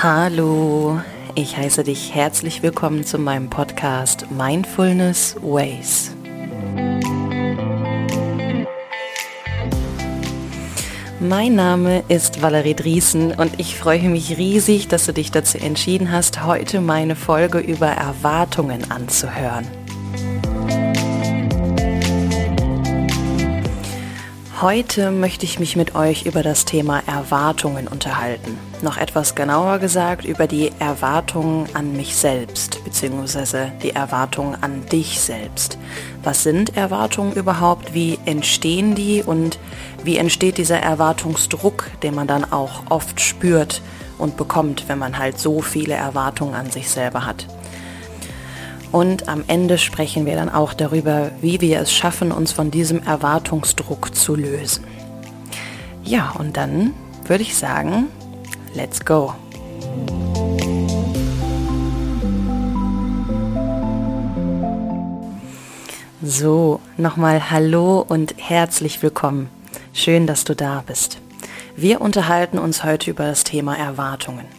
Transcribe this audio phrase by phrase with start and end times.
[0.00, 1.00] Hallo,
[1.34, 6.14] ich heiße dich herzlich willkommen zu meinem Podcast Mindfulness Ways.
[11.18, 16.12] Mein Name ist Valerie Driesen und ich freue mich riesig, dass du dich dazu entschieden
[16.12, 19.66] hast, heute meine Folge über Erwartungen anzuhören.
[24.60, 28.58] Heute möchte ich mich mit euch über das Thema Erwartungen unterhalten.
[28.82, 35.20] Noch etwas genauer gesagt über die Erwartungen an mich selbst, beziehungsweise die Erwartungen an dich
[35.20, 35.78] selbst.
[36.24, 37.94] Was sind Erwartungen überhaupt?
[37.94, 39.22] Wie entstehen die?
[39.22, 39.60] Und
[40.02, 43.80] wie entsteht dieser Erwartungsdruck, den man dann auch oft spürt
[44.18, 47.46] und bekommt, wenn man halt so viele Erwartungen an sich selber hat?
[48.90, 53.02] Und am Ende sprechen wir dann auch darüber, wie wir es schaffen, uns von diesem
[53.02, 54.84] Erwartungsdruck zu lösen.
[56.04, 56.94] Ja, und dann
[57.26, 58.06] würde ich sagen,
[58.74, 59.34] let's go.
[66.22, 69.50] So, nochmal Hallo und herzlich willkommen.
[69.92, 71.18] Schön, dass du da bist.
[71.76, 74.57] Wir unterhalten uns heute über das Thema Erwartungen.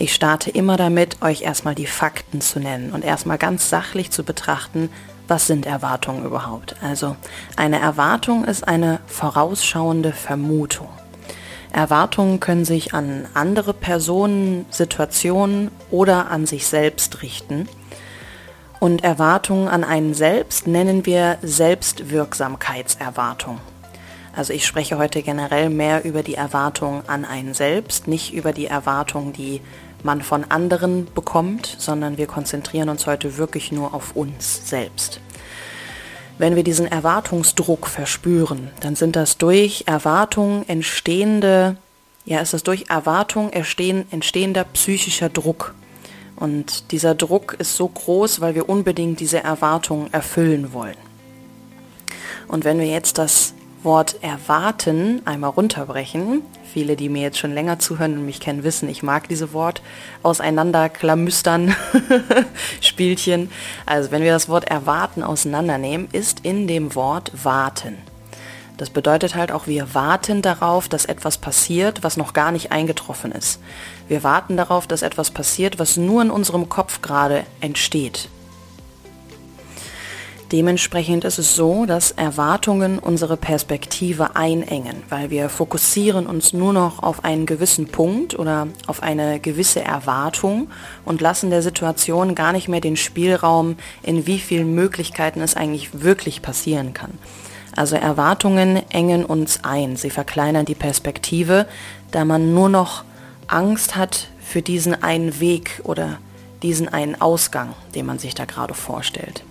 [0.00, 4.24] Ich starte immer damit, euch erstmal die Fakten zu nennen und erstmal ganz sachlich zu
[4.24, 4.88] betrachten,
[5.28, 6.74] was sind Erwartungen überhaupt.
[6.82, 7.16] Also
[7.54, 10.88] eine Erwartung ist eine vorausschauende Vermutung.
[11.70, 17.68] Erwartungen können sich an andere Personen, Situationen oder an sich selbst richten.
[18.78, 23.60] Und Erwartungen an einen selbst nennen wir Selbstwirksamkeitserwartung.
[24.34, 28.66] Also ich spreche heute generell mehr über die Erwartung an einen selbst, nicht über die
[28.66, 29.60] Erwartung, die
[30.04, 35.20] man von anderen bekommt, sondern wir konzentrieren uns heute wirklich nur auf uns selbst.
[36.38, 41.76] Wenn wir diesen Erwartungsdruck verspüren, dann sind das durch Erwartung entstehende,
[42.24, 45.74] ja, ist das durch Erwartung entstehen, entstehender psychischer Druck.
[46.36, 50.96] Und dieser Druck ist so groß, weil wir unbedingt diese Erwartung erfüllen wollen.
[52.48, 53.52] Und wenn wir jetzt das
[53.82, 56.42] Wort erwarten einmal runterbrechen.
[56.72, 59.82] Viele, die mir jetzt schon länger zuhören und mich kennen, wissen, ich mag diese Wort
[60.22, 61.74] auseinanderklamüstern
[62.80, 63.50] Spielchen.
[63.86, 67.96] Also wenn wir das Wort erwarten auseinandernehmen, ist in dem Wort warten.
[68.76, 73.32] Das bedeutet halt auch, wir warten darauf, dass etwas passiert, was noch gar nicht eingetroffen
[73.32, 73.60] ist.
[74.08, 78.30] Wir warten darauf, dass etwas passiert, was nur in unserem Kopf gerade entsteht.
[80.52, 87.04] Dementsprechend ist es so, dass Erwartungen unsere Perspektive einengen, weil wir fokussieren uns nur noch
[87.04, 90.68] auf einen gewissen Punkt oder auf eine gewisse Erwartung
[91.04, 96.02] und lassen der Situation gar nicht mehr den Spielraum, in wie vielen Möglichkeiten es eigentlich
[96.02, 97.16] wirklich passieren kann.
[97.76, 101.66] Also Erwartungen engen uns ein, sie verkleinern die Perspektive,
[102.10, 103.04] da man nur noch
[103.46, 106.18] Angst hat für diesen einen Weg oder
[106.64, 109.44] diesen einen Ausgang, den man sich da gerade vorstellt.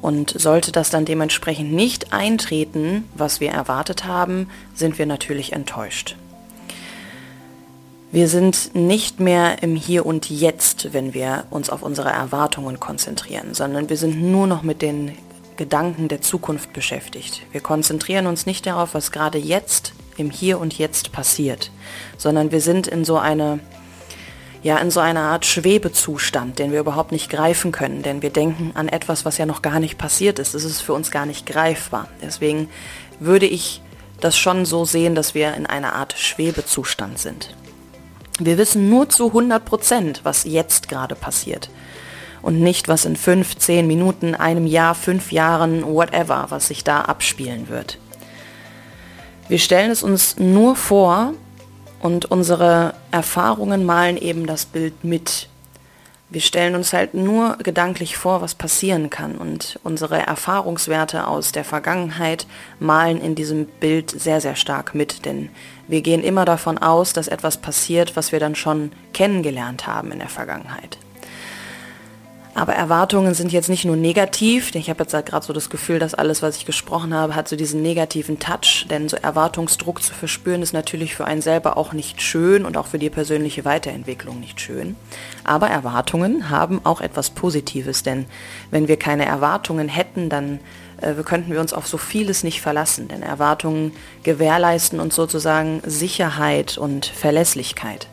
[0.00, 6.16] Und sollte das dann dementsprechend nicht eintreten, was wir erwartet haben, sind wir natürlich enttäuscht.
[8.10, 13.52] Wir sind nicht mehr im Hier und Jetzt, wenn wir uns auf unsere Erwartungen konzentrieren,
[13.52, 15.12] sondern wir sind nur noch mit den
[15.58, 17.42] Gedanken der Zukunft beschäftigt.
[17.52, 21.70] Wir konzentrieren uns nicht darauf, was gerade jetzt im Hier und Jetzt passiert,
[22.16, 23.60] sondern wir sind in so eine
[24.62, 28.72] ja in so einer Art Schwebezustand, den wir überhaupt nicht greifen können, denn wir denken
[28.74, 30.54] an etwas, was ja noch gar nicht passiert ist.
[30.54, 32.08] Es ist für uns gar nicht greifbar.
[32.22, 32.68] Deswegen
[33.20, 33.80] würde ich
[34.20, 37.54] das schon so sehen, dass wir in einer Art Schwebezustand sind.
[38.40, 41.70] Wir wissen nur zu 100 Prozent, was jetzt gerade passiert.
[42.40, 47.02] Und nicht, was in fünf, zehn Minuten, einem Jahr, fünf Jahren, whatever, was sich da
[47.02, 47.98] abspielen wird.
[49.48, 51.32] Wir stellen es uns nur vor,
[52.00, 55.48] und unsere Erfahrungen malen eben das Bild mit.
[56.30, 59.36] Wir stellen uns halt nur gedanklich vor, was passieren kann.
[59.36, 62.46] Und unsere Erfahrungswerte aus der Vergangenheit
[62.78, 65.24] malen in diesem Bild sehr, sehr stark mit.
[65.24, 65.48] Denn
[65.86, 70.18] wir gehen immer davon aus, dass etwas passiert, was wir dann schon kennengelernt haben in
[70.18, 70.98] der Vergangenheit.
[72.58, 74.74] Aber Erwartungen sind jetzt nicht nur negativ.
[74.74, 77.46] Ich habe jetzt halt gerade so das Gefühl, dass alles, was ich gesprochen habe, hat
[77.46, 78.84] so diesen negativen Touch.
[78.90, 82.86] Denn so Erwartungsdruck zu verspüren, ist natürlich für einen selber auch nicht schön und auch
[82.86, 84.96] für die persönliche Weiterentwicklung nicht schön.
[85.44, 88.02] Aber Erwartungen haben auch etwas Positives.
[88.02, 88.26] Denn
[88.72, 90.58] wenn wir keine Erwartungen hätten, dann
[91.00, 93.06] äh, könnten wir uns auf so vieles nicht verlassen.
[93.06, 93.92] Denn Erwartungen
[94.24, 98.08] gewährleisten uns sozusagen Sicherheit und Verlässlichkeit.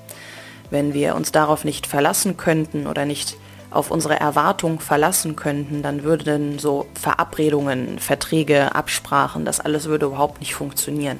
[0.69, 3.37] Wenn wir uns darauf nicht verlassen könnten oder nicht
[3.75, 10.39] auf unsere Erwartung verlassen könnten, dann würden so Verabredungen, Verträge, Absprachen, das alles würde überhaupt
[10.39, 11.19] nicht funktionieren.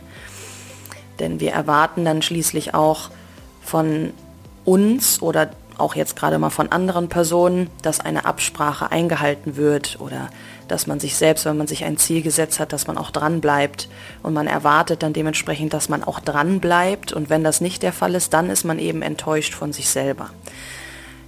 [1.20, 3.10] Denn wir erwarten dann schließlich auch
[3.62, 4.14] von
[4.66, 10.30] uns oder auch jetzt gerade mal von anderen Personen, dass eine Absprache eingehalten wird oder
[10.68, 13.42] dass man sich selbst, wenn man sich ein Ziel gesetzt hat, dass man auch dran
[13.42, 13.90] bleibt
[14.24, 17.94] und man erwartet dann dementsprechend, dass man auch dran bleibt und wenn das nicht der
[17.94, 20.30] Fall ist, dann ist man eben enttäuscht von sich selber.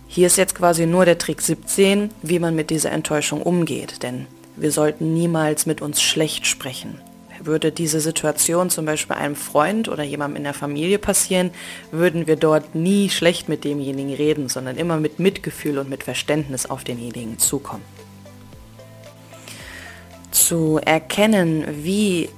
[0.10, 4.26] Hier ist jetzt quasi nur der Trick 17, wie man mit dieser Enttäuschung umgeht, denn
[4.56, 7.00] wir sollten niemals mit uns schlecht sprechen.
[7.40, 11.52] Würde diese Situation zum Beispiel einem Freund oder jemandem in der Familie passieren,
[11.92, 16.66] würden wir dort nie schlecht mit demjenigen reden, sondern immer mit Mitgefühl und mit Verständnis
[16.66, 17.84] auf denjenigen zukommen.
[20.32, 22.30] Zu erkennen, wie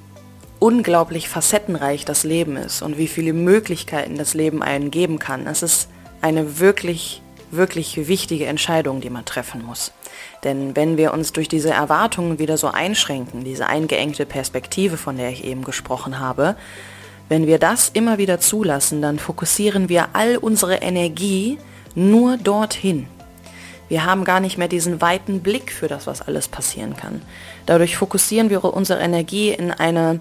[0.60, 5.63] unglaublich facettenreich das Leben ist und wie viele Möglichkeiten das Leben einen geben kann, das
[5.63, 5.88] ist
[6.22, 9.92] eine wirklich wirklich wichtige Entscheidung, die man treffen muss.
[10.44, 15.30] Denn wenn wir uns durch diese Erwartungen wieder so einschränken, diese eingeengte Perspektive, von der
[15.30, 16.56] ich eben gesprochen habe,
[17.28, 21.60] wenn wir das immer wieder zulassen, dann fokussieren wir all unsere Energie
[21.96, 23.07] nur dorthin.
[23.88, 27.22] Wir haben gar nicht mehr diesen weiten Blick für das, was alles passieren kann.
[27.66, 30.19] Dadurch fokussieren wir unsere Energie in eine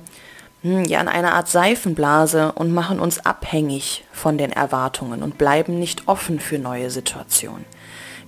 [0.62, 6.08] ja, in einer Art Seifenblase und machen uns abhängig von den Erwartungen und bleiben nicht
[6.08, 7.64] offen für neue Situationen.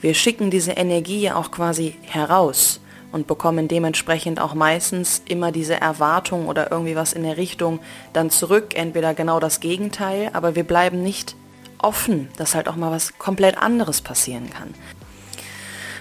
[0.00, 2.80] Wir schicken diese Energie ja auch quasi heraus
[3.12, 7.80] und bekommen dementsprechend auch meistens immer diese Erwartung oder irgendwie was in der Richtung
[8.12, 11.34] dann zurück, entweder genau das Gegenteil, aber wir bleiben nicht
[11.78, 14.74] offen, dass halt auch mal was komplett anderes passieren kann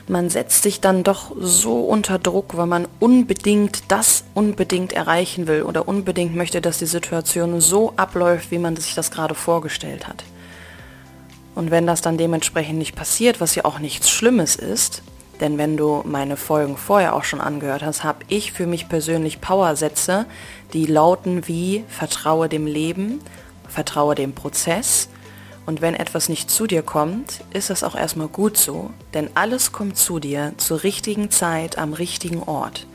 [0.09, 5.61] man setzt sich dann doch so unter Druck, weil man unbedingt das unbedingt erreichen will
[5.61, 10.23] oder unbedingt möchte, dass die Situation so abläuft, wie man sich das gerade vorgestellt hat.
[11.53, 15.03] Und wenn das dann dementsprechend nicht passiert, was ja auch nichts Schlimmes ist,
[15.41, 19.39] denn wenn du meine Folgen vorher auch schon angehört hast, habe ich für mich persönlich
[19.39, 20.25] Powersätze,
[20.73, 23.21] die lauten wie Vertraue dem Leben,
[23.67, 25.09] vertraue dem Prozess,
[25.65, 29.71] und wenn etwas nicht zu dir kommt, ist das auch erstmal gut so, denn alles
[29.71, 32.87] kommt zu dir zur richtigen Zeit am richtigen Ort.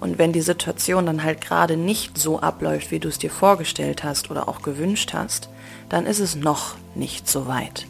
[0.00, 4.02] Und wenn die Situation dann halt gerade nicht so abläuft, wie du es dir vorgestellt
[4.02, 5.50] hast oder auch gewünscht hast,
[5.90, 7.86] dann ist es noch nicht so weit.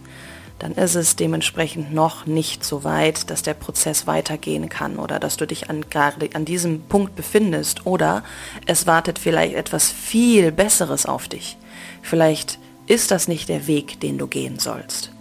[0.58, 5.38] Dann ist es dementsprechend noch nicht so weit, dass der Prozess weitergehen kann oder dass
[5.38, 8.22] du dich an, gerade an diesem Punkt befindest oder
[8.66, 11.56] es wartet vielleicht etwas viel Besseres auf dich.
[12.02, 12.58] Vielleicht
[12.90, 15.12] ist das nicht der Weg, den du gehen sollst.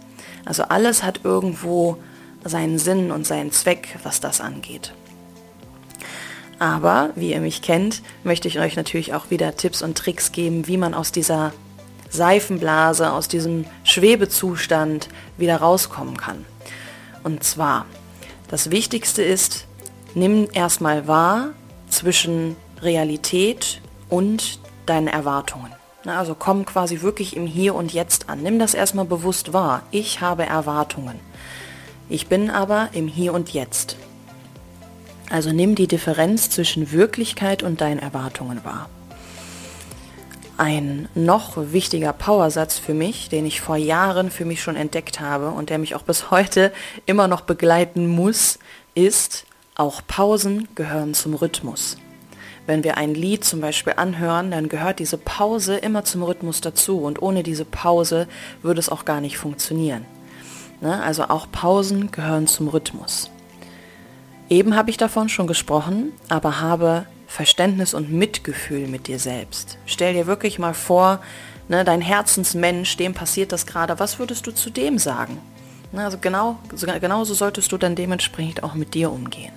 [0.44, 1.98] Also alles hat irgendwo
[2.44, 4.92] seinen Sinn und seinen Zweck, was das angeht.
[6.58, 10.66] Aber, wie ihr mich kennt, möchte ich euch natürlich auch wieder Tipps und Tricks geben,
[10.66, 11.52] wie man aus dieser
[12.08, 15.08] Seifenblase, aus diesem Schwebezustand
[15.38, 16.44] wieder rauskommen kann.
[17.22, 17.86] Und zwar,
[18.48, 19.66] das Wichtigste ist,
[20.16, 21.50] nimm erstmal wahr
[21.88, 25.79] zwischen Realität und deinen Erwartungen.
[26.06, 28.42] Also komm quasi wirklich im Hier und Jetzt an.
[28.42, 29.82] Nimm das erstmal bewusst wahr.
[29.90, 31.20] Ich habe Erwartungen.
[32.08, 33.96] Ich bin aber im Hier und Jetzt.
[35.30, 38.88] Also nimm die Differenz zwischen Wirklichkeit und deinen Erwartungen wahr.
[40.56, 45.50] Ein noch wichtiger Powersatz für mich, den ich vor Jahren für mich schon entdeckt habe
[45.50, 46.72] und der mich auch bis heute
[47.06, 48.58] immer noch begleiten muss,
[48.94, 51.96] ist, auch Pausen gehören zum Rhythmus.
[52.70, 57.00] Wenn wir ein Lied zum Beispiel anhören, dann gehört diese Pause immer zum Rhythmus dazu
[57.00, 58.28] und ohne diese Pause
[58.62, 60.06] würde es auch gar nicht funktionieren.
[60.80, 61.02] Ne?
[61.02, 63.28] Also auch Pausen gehören zum Rhythmus.
[64.48, 69.76] Eben habe ich davon schon gesprochen, aber habe Verständnis und Mitgefühl mit dir selbst.
[69.84, 71.18] Stell dir wirklich mal vor,
[71.68, 75.38] ne, dein Herzensmensch, dem passiert das gerade, was würdest du zu dem sagen?
[75.90, 76.60] Ne, also genau,
[77.00, 79.50] genauso solltest du dann dementsprechend auch mit dir umgehen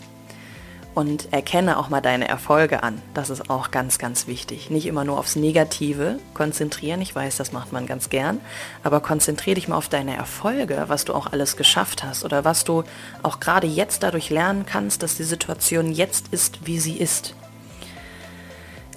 [0.96, 3.02] und erkenne auch mal deine Erfolge an.
[3.14, 4.70] Das ist auch ganz, ganz wichtig.
[4.70, 7.02] Nicht immer nur aufs Negative konzentrieren.
[7.02, 8.40] Ich weiß, das macht man ganz gern.
[8.84, 12.64] Aber konzentriere dich mal auf deine Erfolge, was du auch alles geschafft hast oder was
[12.64, 12.84] du
[13.24, 17.36] auch gerade jetzt dadurch lernen kannst, dass die Situation jetzt ist, wie sie ist.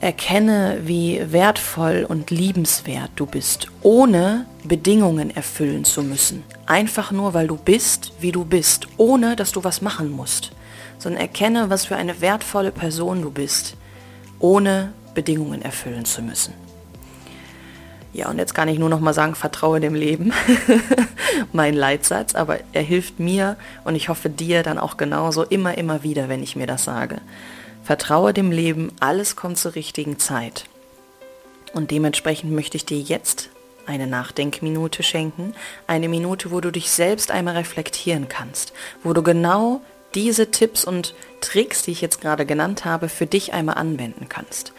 [0.06, 6.44] Erkenne, wie wertvoll und liebenswert du bist, ohne Bedingungen erfüllen zu müssen.
[6.66, 10.52] Einfach nur, weil du bist, wie du bist, ohne dass du was machen musst
[10.98, 13.76] sondern erkenne, was für eine wertvolle Person du bist,
[14.38, 16.54] ohne Bedingungen erfüllen zu müssen.
[18.12, 20.32] Ja, und jetzt kann ich nur noch mal sagen, vertraue dem Leben,
[21.52, 26.02] mein Leitsatz, aber er hilft mir und ich hoffe dir dann auch genauso immer, immer
[26.02, 27.20] wieder, wenn ich mir das sage.
[27.86, 30.64] Vertraue dem Leben, alles kommt zur richtigen Zeit.
[31.72, 33.50] Und dementsprechend möchte ich dir jetzt
[33.86, 35.54] eine Nachdenkminute schenken,
[35.86, 38.72] eine Minute, wo du dich selbst einmal reflektieren kannst,
[39.04, 39.82] wo du genau
[40.16, 44.72] diese Tipps und Tricks, die ich jetzt gerade genannt habe, für dich einmal anwenden kannst.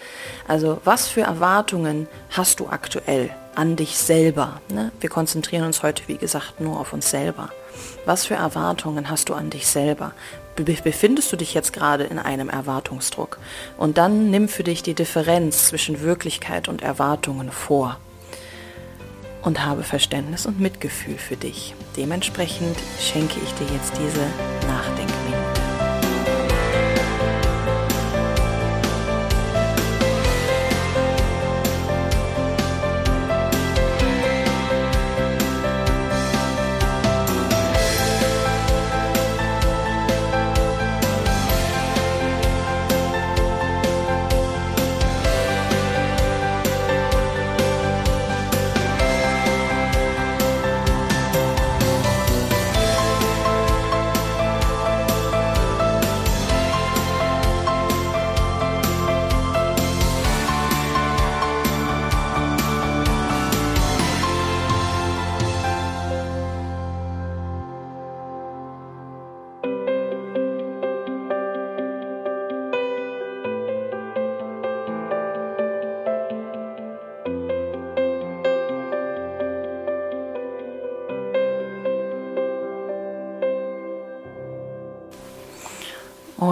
[0.46, 4.60] Also was für Erwartungen hast du aktuell an dich selber.
[4.68, 4.92] Ne?
[5.00, 7.52] Wir konzentrieren uns heute, wie gesagt, nur auf uns selber.
[8.04, 10.12] Was für Erwartungen hast du an dich selber?
[10.58, 13.38] Befindest du dich jetzt gerade in einem Erwartungsdruck?
[13.78, 17.98] Und dann nimm für dich die Differenz zwischen Wirklichkeit und Erwartungen vor.
[19.44, 21.76] Und habe Verständnis und Mitgefühl für dich.
[21.96, 24.67] Dementsprechend schenke ich dir jetzt diese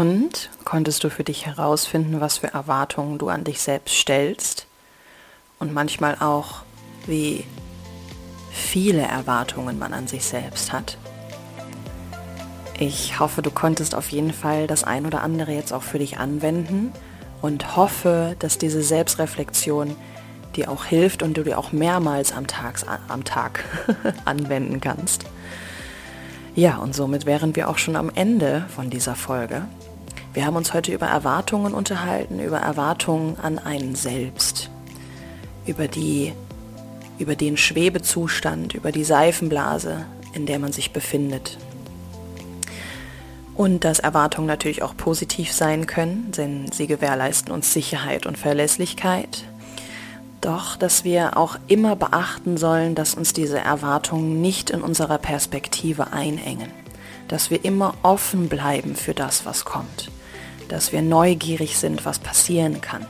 [0.05, 4.67] Und konntest du für dich herausfinden, was für Erwartungen du an dich selbst stellst
[5.57, 6.61] und manchmal auch,
[7.07, 7.43] wie
[8.51, 10.99] viele Erwartungen man an sich selbst hat.
[12.77, 16.19] Ich hoffe, du konntest auf jeden Fall das ein oder andere jetzt auch für dich
[16.19, 16.93] anwenden
[17.41, 19.95] und hoffe, dass diese Selbstreflexion
[20.55, 23.63] dir auch hilft und du dir auch mehrmals am Tag, am Tag
[24.25, 25.25] anwenden kannst.
[26.53, 29.63] Ja, und somit wären wir auch schon am Ende von dieser Folge.
[30.35, 34.69] Wir haben uns heute über Erwartungen unterhalten, über Erwartungen an einen selbst,
[35.65, 36.33] über die
[37.17, 41.57] über den Schwebezustand, über die Seifenblase, in der man sich befindet.
[43.53, 49.45] Und dass Erwartungen natürlich auch positiv sein können, denn sie gewährleisten uns Sicherheit und Verlässlichkeit.
[50.41, 56.11] Doch, dass wir auch immer beachten sollen, dass uns diese Erwartungen nicht in unserer Perspektive
[56.11, 56.73] einengen.
[57.29, 60.11] Dass wir immer offen bleiben für das, was kommt.
[60.69, 63.05] Dass wir neugierig sind, was passieren kann.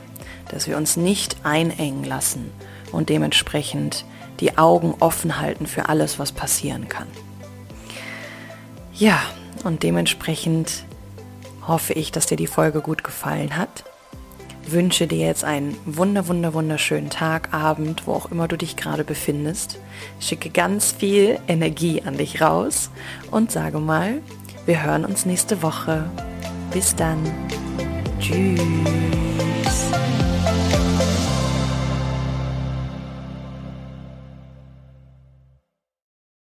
[0.50, 2.50] Dass wir uns nicht einengen lassen
[2.92, 4.04] und dementsprechend
[4.40, 7.08] die Augen offen halten für alles, was passieren kann.
[8.94, 9.20] Ja,
[9.64, 10.84] und dementsprechend
[11.66, 13.84] hoffe ich, dass dir die Folge gut gefallen hat
[14.70, 19.04] wünsche dir jetzt einen wunder, wunder, wunderschönen Tag, Abend, wo auch immer du dich gerade
[19.04, 19.78] befindest.
[20.20, 22.90] Schicke ganz viel Energie an dich raus
[23.30, 24.20] und sage mal,
[24.66, 26.10] wir hören uns nächste Woche.
[26.76, 27.16] Bis dann.
[28.20, 29.05] Tschüss.